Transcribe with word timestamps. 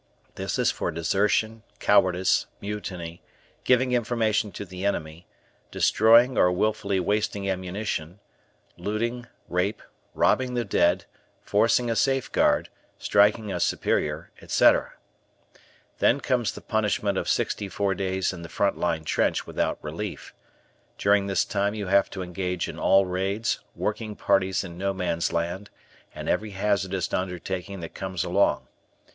This 0.33 0.57
is 0.57 0.71
for 0.71 0.89
desertion, 0.89 1.61
cowardice, 1.77 2.47
mutiny, 2.59 3.21
giving 3.63 3.91
information 3.91 4.51
to 4.53 4.65
the 4.65 4.83
enemy, 4.83 5.27
destroying 5.69 6.39
or 6.39 6.51
willfully 6.51 6.99
wasting 6.99 7.47
ammunition, 7.47 8.19
looting, 8.77 9.27
rape, 9.47 9.83
robbing 10.15 10.55
the 10.55 10.65
dead, 10.65 11.05
forcing 11.43 11.87
a 11.87 11.95
safeguard, 11.95 12.69
striking 12.97 13.51
a 13.53 13.59
superior, 13.59 14.31
etc. 14.41 14.93
Then 15.99 16.19
comes 16.19 16.53
the 16.53 16.61
punishment 16.61 17.15
of 17.15 17.29
sixty 17.29 17.69
four 17.69 17.93
days 17.93 18.33
in 18.33 18.41
the 18.41 18.49
front 18.49 18.79
line 18.79 19.03
trench 19.03 19.45
without 19.45 19.77
relief. 19.83 20.33
During 20.97 21.27
this 21.27 21.45
time 21.45 21.75
you 21.75 21.85
have 21.85 22.09
to 22.09 22.23
engage 22.23 22.67
in 22.67 22.79
all 22.79 23.05
raids, 23.05 23.59
working 23.75 24.15
parties 24.15 24.63
in 24.63 24.79
No 24.79 24.95
Man's 24.95 25.31
Land, 25.31 25.69
and 26.15 26.27
every 26.27 26.53
hazardous 26.57 27.13
undertaking 27.13 27.81
that 27.81 27.93
comes 27.93 28.23
along. 28.23 28.67